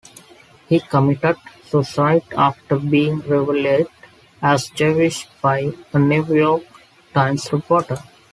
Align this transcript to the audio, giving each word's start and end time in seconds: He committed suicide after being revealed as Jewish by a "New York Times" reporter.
He 0.67 0.79
committed 0.79 1.37
suicide 1.63 2.23
after 2.35 2.79
being 2.79 3.19
revealed 3.19 3.85
as 4.41 4.71
Jewish 4.71 5.27
by 5.43 5.75
a 5.93 5.99
"New 5.99 6.25
York 6.25 6.63
Times" 7.13 7.53
reporter. 7.53 7.99